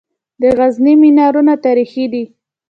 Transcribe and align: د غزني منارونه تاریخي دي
د 0.41 0.43
غزني 0.57 0.93
منارونه 1.01 1.53
تاریخي 1.65 2.05
دي 2.13 2.23